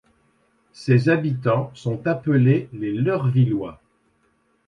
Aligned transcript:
Ses 0.73 1.09
habitants 1.09 1.69
sont 1.75 2.07
appelés 2.07 2.69
les 2.73 2.91
Leurvillois. 2.91 3.79